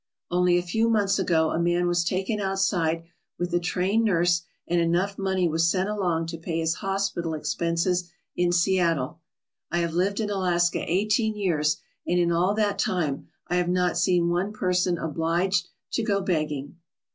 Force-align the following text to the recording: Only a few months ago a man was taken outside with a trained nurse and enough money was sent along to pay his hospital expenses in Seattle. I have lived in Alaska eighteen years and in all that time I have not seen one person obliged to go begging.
Only 0.31 0.57
a 0.57 0.63
few 0.63 0.89
months 0.89 1.19
ago 1.19 1.51
a 1.51 1.59
man 1.59 1.85
was 1.85 2.03
taken 2.03 2.39
outside 2.41 3.03
with 3.37 3.53
a 3.53 3.59
trained 3.59 4.03
nurse 4.03 4.41
and 4.67 4.81
enough 4.81 5.15
money 5.15 5.47
was 5.47 5.69
sent 5.69 5.87
along 5.89 6.25
to 6.29 6.39
pay 6.39 6.57
his 6.57 6.73
hospital 6.73 7.35
expenses 7.35 8.09
in 8.35 8.51
Seattle. 8.51 9.19
I 9.69 9.77
have 9.77 9.93
lived 9.93 10.19
in 10.19 10.31
Alaska 10.31 10.83
eighteen 10.91 11.35
years 11.35 11.77
and 12.07 12.17
in 12.17 12.31
all 12.31 12.55
that 12.55 12.79
time 12.79 13.27
I 13.47 13.57
have 13.57 13.69
not 13.69 13.95
seen 13.95 14.29
one 14.29 14.53
person 14.53 14.97
obliged 14.97 15.67
to 15.91 16.01
go 16.01 16.19
begging. 16.19 16.77